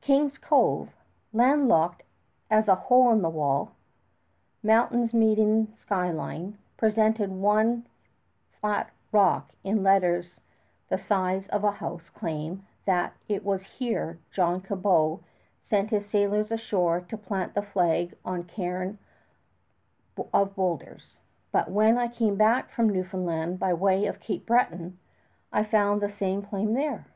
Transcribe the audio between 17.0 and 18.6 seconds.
to plant the flag on